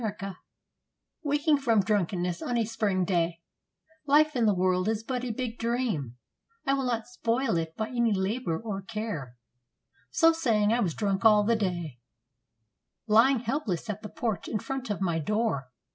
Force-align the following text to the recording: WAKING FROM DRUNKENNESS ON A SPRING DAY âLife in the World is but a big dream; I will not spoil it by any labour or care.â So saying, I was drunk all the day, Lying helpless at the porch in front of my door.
WAKING 1.21 1.59
FROM 1.59 1.81
DRUNKENNESS 1.81 2.41
ON 2.41 2.57
A 2.57 2.65
SPRING 2.65 3.05
DAY 3.05 3.39
âLife 4.09 4.35
in 4.35 4.47
the 4.47 4.53
World 4.55 4.87
is 4.89 5.03
but 5.03 5.23
a 5.23 5.29
big 5.29 5.59
dream; 5.59 6.17
I 6.65 6.73
will 6.73 6.85
not 6.87 7.05
spoil 7.05 7.55
it 7.55 7.75
by 7.77 7.89
any 7.89 8.11
labour 8.11 8.57
or 8.59 8.81
care.â 8.81 9.35
So 10.09 10.31
saying, 10.31 10.73
I 10.73 10.79
was 10.79 10.95
drunk 10.95 11.23
all 11.23 11.43
the 11.43 11.55
day, 11.55 11.99
Lying 13.05 13.41
helpless 13.41 13.91
at 13.91 14.01
the 14.01 14.09
porch 14.09 14.47
in 14.47 14.57
front 14.57 14.89
of 14.89 15.01
my 15.01 15.19
door. 15.19 15.69